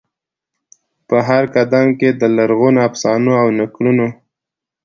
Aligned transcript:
په 1.07 1.17
هرقدم 1.27 1.87
کې 1.99 2.09
د 2.21 2.23
لرغونو 2.37 2.79
افسانو 2.89 3.31
او 3.41 3.47
د 3.51 3.55
نکلونو، 3.59 4.07